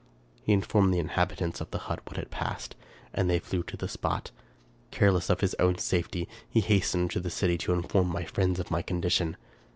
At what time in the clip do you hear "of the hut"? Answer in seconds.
1.61-1.99